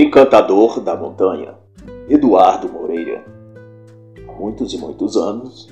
[0.00, 1.54] encantador da montanha,
[2.08, 3.24] Eduardo Moreira.
[4.28, 5.68] Há muitos e muitos anos,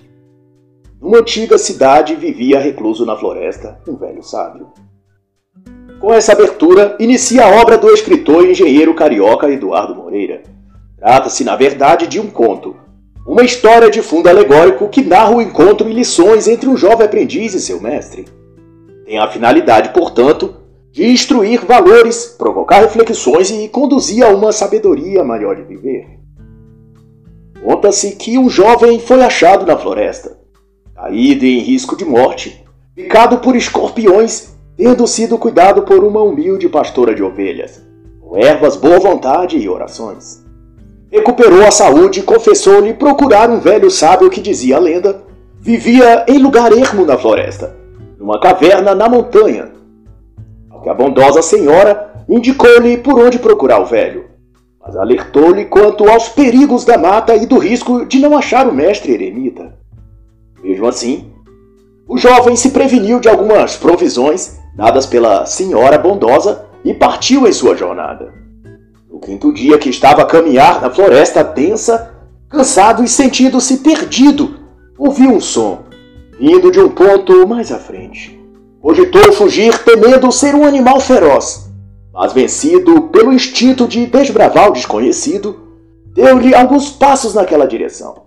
[1.00, 4.68] numa antiga cidade vivia recluso na floresta um velho sábio.
[6.00, 10.42] Com essa abertura, inicia a obra do escritor e engenheiro carioca Eduardo Moreira.
[10.98, 12.76] Trata-se, na verdade, de um conto,
[13.26, 17.54] uma história de fundo alegórico que narra o encontro e lições entre um jovem aprendiz
[17.54, 18.24] e seu mestre.
[19.04, 20.54] Tem a finalidade, portanto,
[20.96, 26.06] de instruir valores, provocar reflexões e conduzir a uma sabedoria maior de viver.
[27.62, 30.38] Conta-se que um jovem foi achado na floresta,
[30.94, 32.64] caído em risco de morte,
[32.94, 37.82] picado por escorpiões, tendo sido cuidado por uma humilde pastora de ovelhas,
[38.18, 40.42] com ervas, boa vontade e orações.
[41.12, 45.22] Recuperou a saúde e confessou-lhe procurar um velho sábio que, dizia a lenda,
[45.60, 47.76] vivia em lugar ermo na floresta,
[48.18, 49.75] numa caverna na montanha,
[50.82, 54.26] que a bondosa senhora indicou-lhe por onde procurar o velho,
[54.80, 59.12] mas alertou-lhe quanto aos perigos da mata e do risco de não achar o mestre
[59.12, 59.74] eremita.
[60.62, 61.32] Mesmo assim,
[62.08, 67.76] o jovem se preveniu de algumas provisões dadas pela senhora bondosa e partiu em sua
[67.76, 68.32] jornada.
[69.10, 72.14] No quinto dia que estava a caminhar na floresta densa,
[72.48, 74.56] cansado e sentindo-se perdido,
[74.98, 75.84] ouviu um som,
[76.38, 78.38] vindo de um ponto mais à frente.
[78.80, 81.70] Cogitou fugir temendo ser um animal feroz,
[82.12, 85.56] mas vencido pelo instinto de desbravar o desconhecido,
[86.14, 88.26] deu-lhe alguns passos naquela direção.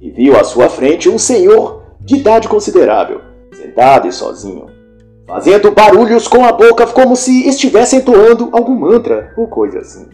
[0.00, 3.20] E viu à sua frente um senhor de idade considerável,
[3.52, 4.66] sentado e sozinho,
[5.26, 10.08] fazendo barulhos com a boca como se estivesse entoando algum mantra ou coisa assim.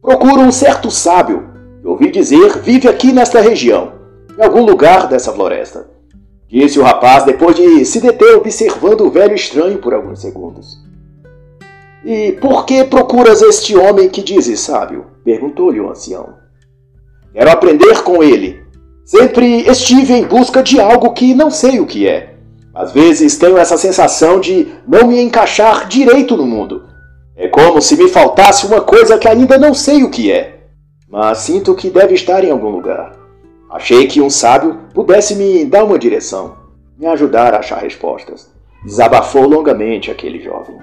[0.00, 1.48] Procura um certo sábio,
[1.80, 3.92] que ouvi dizer vive aqui nesta região,
[4.36, 5.91] em algum lugar dessa floresta.
[6.52, 10.76] Disse o rapaz depois de se deter observando o velho estranho por alguns segundos.
[12.04, 15.06] E por que procuras este homem que dizes sábio?
[15.24, 16.34] perguntou-lhe o ancião.
[17.32, 18.60] Quero aprender com ele.
[19.02, 22.34] Sempre estive em busca de algo que não sei o que é.
[22.74, 26.84] Às vezes tenho essa sensação de não me encaixar direito no mundo.
[27.34, 30.58] É como se me faltasse uma coisa que ainda não sei o que é,
[31.08, 33.21] mas sinto que deve estar em algum lugar.
[33.72, 36.56] Achei que um sábio pudesse me dar uma direção,
[36.98, 38.52] me ajudar a achar respostas.
[38.84, 40.76] Desabafou longamente aquele jovem.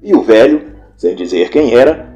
[0.00, 2.08] E o velho, sem dizer quem era,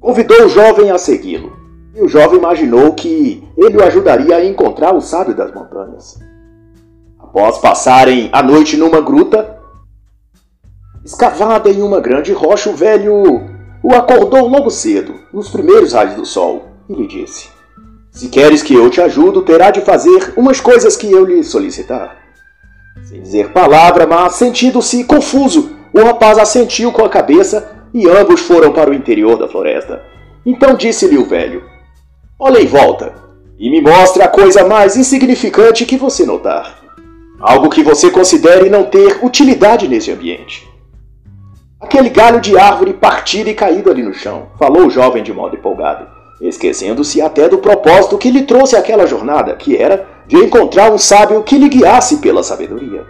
[0.00, 1.54] convidou o jovem a segui-lo.
[1.94, 6.18] E o jovem imaginou que ele o ajudaria a encontrar o sábio das montanhas.
[7.18, 9.58] Após passarem a noite numa gruta,
[11.04, 13.14] escavada em uma grande rocha, o velho
[13.82, 17.53] o acordou logo cedo, nos primeiros raios do sol, e lhe disse:
[18.14, 22.16] se queres que eu te ajudo, terá de fazer umas coisas que eu lhe solicitar.
[23.02, 28.72] Sem dizer palavra, mas sentindo-se confuso, o rapaz assentiu com a cabeça e ambos foram
[28.72, 30.00] para o interior da floresta.
[30.46, 31.64] Então disse-lhe o velho:
[32.38, 33.14] Olha em volta
[33.58, 36.84] e me mostre a coisa mais insignificante que você notar.
[37.40, 40.68] Algo que você considere não ter utilidade nesse ambiente.
[41.80, 45.56] Aquele galho de árvore partido e caído ali no chão, falou o jovem de modo
[45.56, 46.13] empolgado
[46.48, 51.42] esquecendo-se até do propósito que lhe trouxe aquela jornada, que era de encontrar um sábio
[51.42, 53.04] que lhe guiasse pela sabedoria.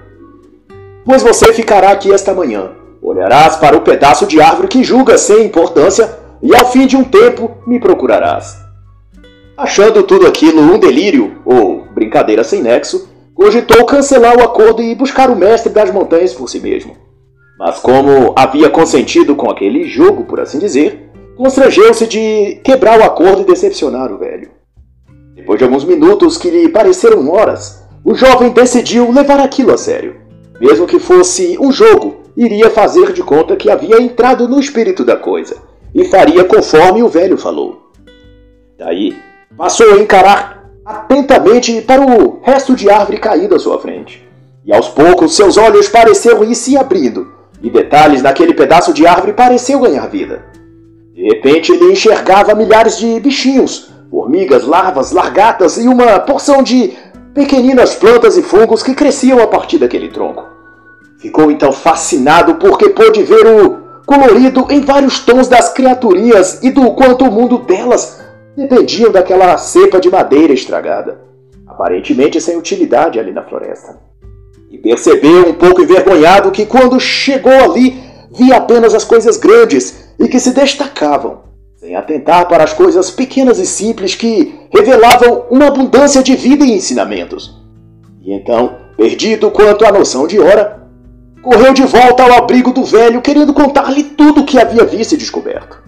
[1.04, 5.44] Pois você ficará aqui esta manhã, olharás para o pedaço de árvore que julga sem
[5.44, 8.58] importância, e ao fim de um tempo me procurarás.
[9.56, 15.30] Achando tudo aquilo um delírio, ou brincadeira sem nexo, cogitou cancelar o acordo e buscar
[15.30, 16.96] o mestre das montanhas por si mesmo.
[17.58, 23.42] Mas como havia consentido com aquele jogo, por assim dizer, constrangeu-se de quebrar o acordo
[23.42, 24.50] e decepcionar o velho.
[25.34, 30.16] Depois de alguns minutos que lhe pareceram horas, o jovem decidiu levar aquilo a sério.
[30.60, 35.16] Mesmo que fosse um jogo, iria fazer de conta que havia entrado no espírito da
[35.16, 35.56] coisa
[35.94, 37.90] e faria conforme o velho falou.
[38.78, 39.16] Daí,
[39.56, 44.22] passou a encarar atentamente para o resto de árvore caído à sua frente.
[44.64, 47.32] E aos poucos seus olhos pareceram ir se abrindo,
[47.62, 50.44] e detalhes naquele pedaço de árvore pareceu ganhar vida.
[51.14, 56.92] De repente ele enxergava milhares de bichinhos, formigas, larvas, largatas e uma porção de
[57.32, 60.44] pequeninas plantas e fungos que cresciam a partir daquele tronco.
[61.20, 66.90] Ficou então fascinado porque pôde ver o colorido em vários tons das criaturinhas e do
[66.92, 68.20] quanto o mundo delas
[68.56, 71.20] dependiam daquela cepa de madeira estragada,
[71.64, 73.96] aparentemente sem utilidade ali na floresta.
[74.68, 78.02] E percebeu um pouco envergonhado que quando chegou ali
[78.32, 81.42] via apenas as coisas grandes e que se destacavam,
[81.76, 86.72] sem atentar para as coisas pequenas e simples que revelavam uma abundância de vida e
[86.72, 87.60] ensinamentos.
[88.22, 90.84] E então, perdido quanto à noção de hora,
[91.42, 95.18] correu de volta ao abrigo do velho, querendo contar-lhe tudo o que havia visto e
[95.18, 95.82] descoberto.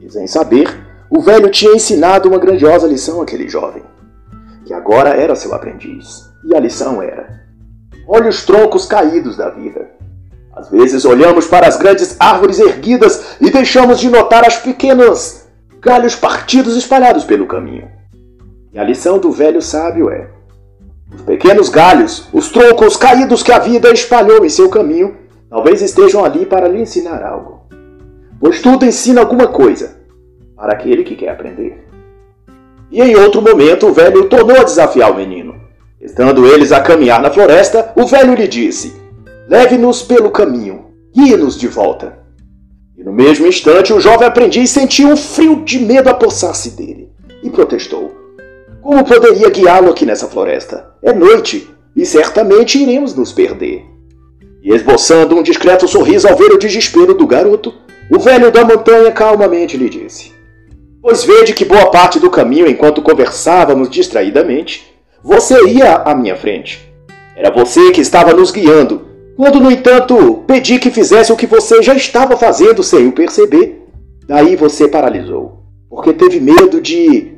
[0.00, 0.68] E sem saber,
[1.10, 3.82] o velho tinha ensinado uma grandiosa lição àquele jovem,
[4.64, 6.30] que agora era seu aprendiz.
[6.44, 7.40] E a lição era:
[8.06, 9.89] olhe os troncos caídos da vida.
[10.60, 15.48] Às vezes olhamos para as grandes árvores erguidas e deixamos de notar as pequenas
[15.80, 17.88] galhos partidos espalhados pelo caminho.
[18.70, 20.28] E a lição do velho sábio é:
[21.14, 25.16] os pequenos galhos, os troncos caídos que a vida espalhou em seu caminho,
[25.48, 27.62] talvez estejam ali para lhe ensinar algo.
[28.38, 29.96] Pois tudo ensina alguma coisa
[30.54, 31.86] para aquele que quer aprender.
[32.90, 35.54] E em outro momento o velho tornou a desafiar o menino.
[35.98, 38.99] Estando eles a caminhar na floresta, o velho lhe disse:
[39.50, 42.20] Leve-nos pelo caminho, guie-nos de volta.
[42.96, 47.10] E no mesmo instante o jovem aprendiz sentiu um frio de medo apossar-se dele
[47.42, 48.14] e protestou:
[48.80, 50.94] Como poderia guiá-lo aqui nessa floresta?
[51.02, 53.84] É noite e certamente iremos nos perder.
[54.62, 57.74] E esboçando um discreto sorriso ao ver o desespero do garoto,
[58.08, 60.30] o velho da montanha calmamente lhe disse:
[61.02, 64.94] Pois vede que boa parte do caminho, enquanto conversávamos distraidamente,
[65.24, 66.88] você ia à minha frente.
[67.34, 71.82] Era você que estava nos guiando, quando, no entanto, pedi que fizesse o que você
[71.82, 73.86] já estava fazendo sem o perceber.
[74.26, 77.34] Daí você paralisou, porque teve medo de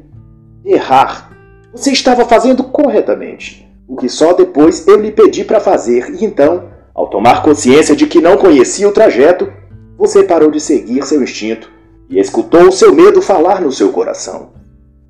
[0.64, 1.32] errar
[1.72, 6.68] você estava fazendo corretamente, o que só depois eu lhe pedi para fazer, e então,
[6.94, 9.50] ao tomar consciência de que não conhecia o trajeto,
[9.96, 11.72] você parou de seguir seu instinto
[12.10, 14.50] e escutou o seu medo falar no seu coração.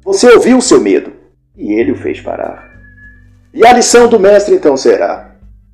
[0.04, 1.12] Você ouviu o seu medo
[1.56, 2.70] e ele o fez parar.
[3.52, 5.31] E a lição do mestre então será: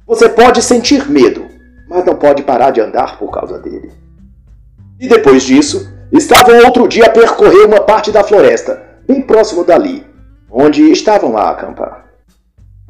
[0.08, 1.44] você pode sentir medo,
[1.86, 3.92] mas não pode parar de andar por causa dele.
[4.98, 10.06] E depois disso, estavam outro dia a percorrer uma parte da floresta, bem próximo dali,
[10.50, 12.06] onde estavam a acampar.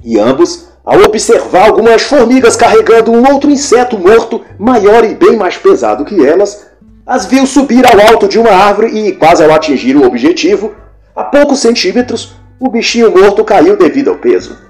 [0.05, 5.57] E ambos, ao observar algumas formigas carregando um outro inseto morto, maior e bem mais
[5.57, 6.69] pesado que elas,
[7.05, 10.73] as viu subir ao alto de uma árvore e, quase ao atingir o objetivo,
[11.17, 14.69] a poucos centímetros, o bichinho morto caiu devido ao peso.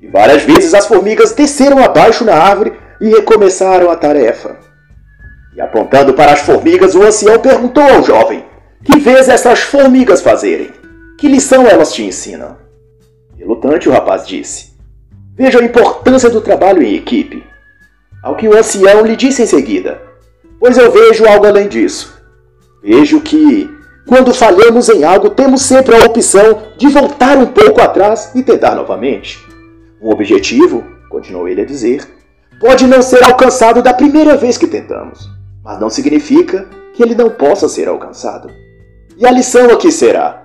[0.00, 4.56] E várias vezes as formigas desceram abaixo na árvore e recomeçaram a tarefa.
[5.54, 8.44] E apontando para as formigas, o ancião perguntou ao jovem:
[8.82, 10.70] Que vês essas formigas fazerem?
[11.18, 12.56] Que lição elas te ensinam?
[13.36, 14.70] Relutante, o rapaz disse.
[15.36, 17.44] Veja a importância do trabalho em equipe.
[18.22, 20.00] Ao que o ancião lhe disse em seguida:
[20.58, 22.18] Pois eu vejo algo além disso.
[22.82, 23.68] Vejo que,
[24.06, 28.74] quando falhamos em algo, temos sempre a opção de voltar um pouco atrás e tentar
[28.74, 29.49] novamente.
[30.02, 32.08] Um objetivo, continuou ele a dizer,
[32.58, 35.28] pode não ser alcançado da primeira vez que tentamos,
[35.62, 38.50] mas não significa que ele não possa ser alcançado.
[39.16, 40.42] E a lição aqui será: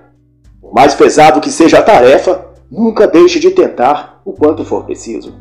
[0.60, 5.34] por mais pesado que seja a tarefa, nunca deixe de tentar o quanto for preciso.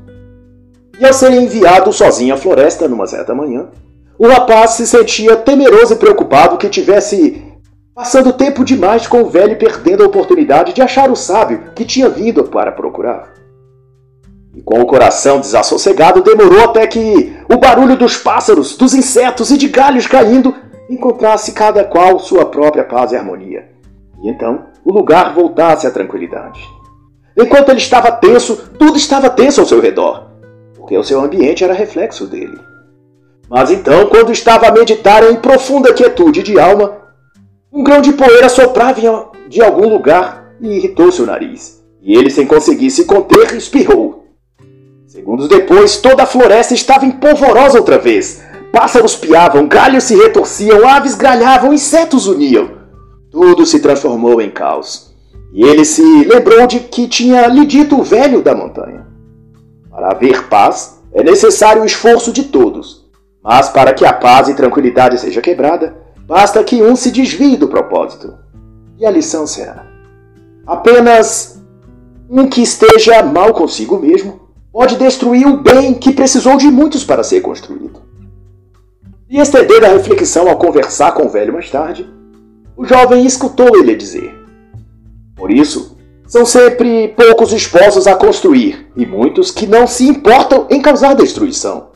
[0.97, 3.67] E ao ser enviado sozinho à floresta numa certa manhã,
[4.17, 7.43] o rapaz se sentia temeroso e preocupado que tivesse
[7.93, 11.83] passando tempo demais com o velho e perdendo a oportunidade de achar o sábio que
[11.83, 13.44] tinha vindo para procurar.
[14.55, 19.57] E com o coração desassossegado, demorou até que o barulho dos pássaros, dos insetos e
[19.57, 20.55] de galhos caindo
[20.89, 23.69] encontrasse cada qual sua própria paz e harmonia.
[24.23, 26.61] E então o lugar voltasse à tranquilidade.
[27.37, 30.31] Enquanto ele estava tenso, tudo estava tenso ao seu redor,
[30.73, 32.57] porque o seu ambiente era reflexo dele.
[33.49, 36.97] Mas então, quando estava a meditar em profunda quietude de alma,
[37.73, 41.83] um grão de poeira soprava de algum lugar e irritou seu nariz.
[42.01, 44.24] E ele, sem conseguir se conter, espirrou.
[45.07, 48.41] Segundos depois, toda a floresta estava empolvorosa outra vez.
[48.71, 52.71] Pássaros piavam, galhos se retorciam, aves gralhavam, insetos uniam.
[53.29, 55.13] Tudo se transformou em caos.
[55.53, 59.05] E ele se lembrou de que tinha lhe dito o velho da montanha.
[59.91, 63.05] Para haver paz, é necessário o esforço de todos.
[63.43, 65.95] Mas para que a paz e tranquilidade seja quebrada,
[66.25, 68.33] basta que um se desvie do propósito.
[68.97, 69.85] E a lição será:
[70.65, 71.61] apenas
[72.27, 74.44] um que esteja mal consigo mesmo
[74.75, 78.01] pode destruir o bem que precisou de muitos para ser construído.
[79.29, 82.05] E estender a reflexão ao conversar com o velho mais tarde,
[82.75, 84.35] o jovem escutou ele dizer:
[85.33, 90.81] Por isso, são sempre poucos dispostos a construir e muitos que não se importam em
[90.81, 91.91] causar destruição.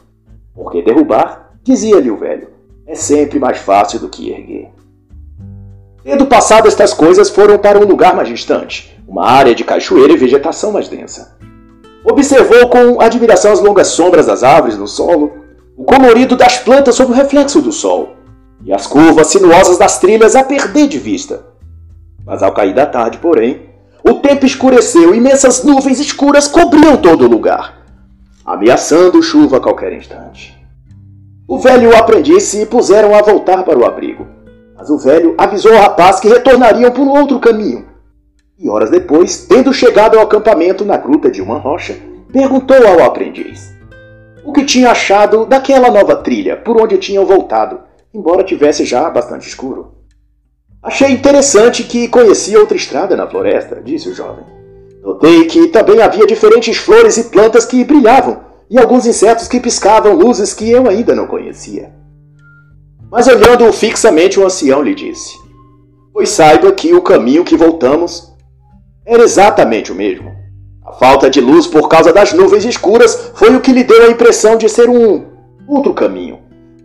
[0.55, 2.47] Porque derrubar, dizia-lhe o velho,
[2.87, 4.69] é sempre mais fácil do que erguer.
[6.01, 10.17] Tendo passado estas coisas, foram para um lugar mais distante, uma área de cachoeira e
[10.17, 11.37] vegetação mais densa.
[12.09, 15.31] Observou com admiração as longas sombras das árvores no solo,
[15.77, 18.15] o colorido das plantas sob o reflexo do sol,
[18.65, 21.45] e as curvas sinuosas das trilhas a perder de vista.
[22.25, 23.69] Mas ao cair da tarde, porém,
[24.03, 27.85] o tempo escureceu e imensas nuvens escuras cobriam todo o lugar,
[28.43, 30.57] ameaçando chuva a qualquer instante.
[31.47, 34.27] O velho e o aprendiz se puseram a voltar para o abrigo.
[34.75, 37.88] Mas o velho avisou ao rapaz que retornariam por outro caminho.
[38.61, 41.95] E horas depois, tendo chegado ao acampamento na gruta de uma rocha,
[42.29, 43.73] perguntou ao aprendiz
[44.43, 47.79] o que tinha achado daquela nova trilha por onde tinham voltado,
[48.13, 49.93] embora tivesse já bastante escuro.
[50.83, 54.43] Achei interessante que conhecia outra estrada na floresta, disse o jovem.
[55.01, 60.15] Notei que também havia diferentes flores e plantas que brilhavam, e alguns insetos que piscavam
[60.15, 61.93] luzes que eu ainda não conhecia.
[63.09, 65.37] Mas olhando-o fixamente, o ancião lhe disse:
[66.13, 68.28] Pois saiba que o caminho que voltamos
[69.05, 70.31] era exatamente o mesmo.
[70.85, 74.09] A falta de luz por causa das nuvens escuras foi o que lhe deu a
[74.11, 75.25] impressão de ser um
[75.67, 76.39] outro caminho.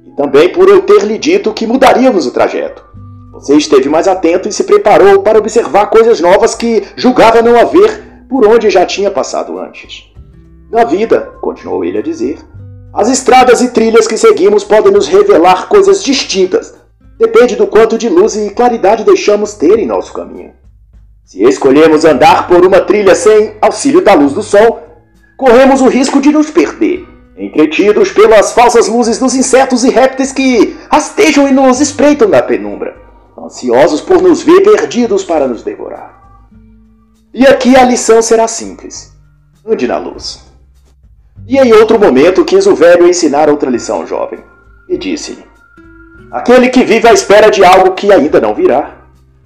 [0.06, 2.84] E também por eu ter lhe dito que mudaríamos o trajeto.
[3.32, 8.26] Você esteve mais atento e se preparou para observar coisas novas que julgava não haver
[8.28, 10.04] por onde já tinha passado antes.
[10.70, 12.38] Na vida, continuou ele a dizer,
[12.92, 16.74] as estradas e trilhas que seguimos podem nos revelar coisas distintas.
[17.18, 20.52] Depende do quanto de luz e claridade deixamos ter em nosso caminho.
[21.24, 24.82] Se escolhermos andar por uma trilha sem auxílio da luz do sol,
[25.36, 30.76] corremos o risco de nos perder, entretidos pelas falsas luzes dos insetos e répteis que
[30.90, 33.04] rastejam e nos espreitam na penumbra
[33.44, 36.22] ansiosos por nos ver perdidos para nos devorar.
[37.32, 39.12] E aqui a lição será simples:
[39.66, 40.44] ande na luz.
[41.46, 44.38] E em outro momento quis o velho ensinar outra lição ao jovem,
[44.88, 45.44] e disse-lhe:
[46.30, 48.93] Aquele que vive à espera de algo que ainda não virá,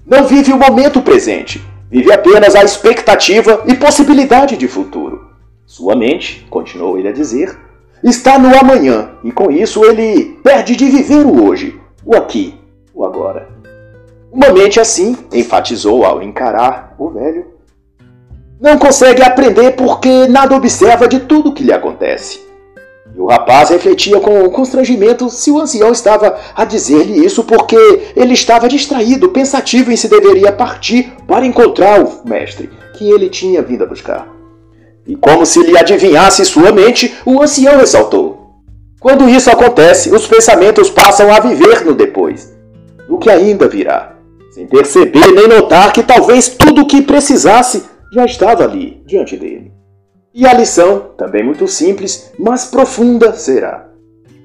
[0.09, 5.29] não vive o momento presente, vive apenas a expectativa e possibilidade de futuro.
[5.67, 7.55] Sua mente, continuou ele a dizer,
[8.03, 12.59] está no amanhã, e com isso ele perde de viver o hoje, o aqui,
[12.95, 13.51] o agora.
[14.33, 17.47] Uma mente assim, enfatizou ao encarar o velho,
[18.59, 22.48] não consegue aprender porque nada observa de tudo que lhe acontece.
[23.19, 27.77] O rapaz refletia com constrangimento se o ancião estava a dizer-lhe isso porque
[28.15, 33.61] ele estava distraído, pensativo em se deveria partir para encontrar o mestre que ele tinha
[33.61, 34.29] vindo a buscar.
[35.07, 38.63] E como se lhe adivinhasse sua mente, o ancião ressaltou:
[39.01, 42.57] Quando isso acontece, os pensamentos passam a viver no depois,
[43.09, 44.19] no que ainda virá
[44.59, 49.71] sem perceber nem notar que talvez tudo o que precisasse já estava ali, diante dele.
[50.39, 53.89] E a lição, também muito simples, mas profunda, será: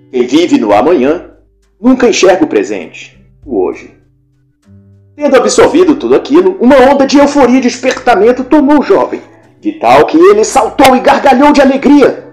[0.10, 1.30] quem vive no amanhã
[1.80, 3.94] nunca enxerga o presente, o hoje.
[5.16, 9.22] Tendo absorvido tudo aquilo, uma onda de euforia e despertamento tomou o jovem,
[9.60, 12.28] de tal que ele saltou e gargalhou de alegria.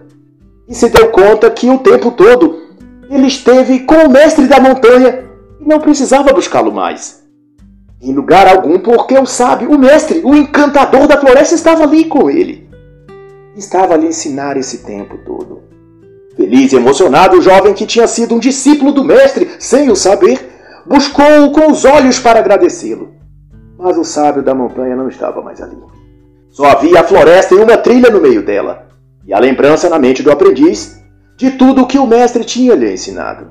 [0.67, 2.63] E se deu conta que o tempo todo
[3.11, 5.25] ele esteve com o mestre da montanha
[5.61, 7.21] e não precisava buscá-lo mais
[8.03, 12.31] em lugar algum, porque o sábio, o mestre, o encantador da floresta estava ali com
[12.31, 12.70] ele.
[13.57, 15.63] Estava a lhe ensinar esse tempo todo.
[16.37, 20.49] Feliz e emocionado, o jovem que tinha sido um discípulo do mestre, sem o saber,
[20.87, 23.15] buscou-o com os olhos para agradecê-lo.
[23.77, 25.77] Mas o sábio da montanha não estava mais ali.
[26.51, 28.89] Só havia a floresta e uma trilha no meio dela,
[29.27, 31.01] e a lembrança na mente do aprendiz
[31.37, 33.49] de tudo o que o mestre tinha lhe ensinado.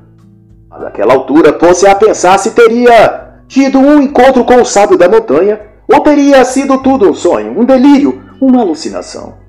[0.69, 5.09] Mas naquela altura pôs-se a pensar se teria tido um encontro com o sábio da
[5.09, 5.59] montanha,
[5.91, 9.48] ou teria sido tudo um sonho, um delírio, uma alucinação.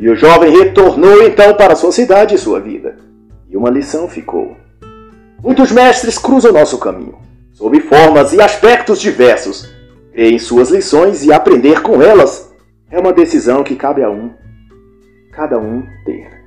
[0.00, 2.96] E o jovem retornou então para sua cidade e sua vida.
[3.50, 4.56] E uma lição ficou.
[5.42, 7.18] Muitos mestres cruzam nosso caminho,
[7.52, 9.70] sob formas e aspectos diversos.
[10.10, 12.50] Crer em suas lições e aprender com elas
[12.90, 14.30] é uma decisão que cabe a um,
[15.32, 16.39] cada um ter.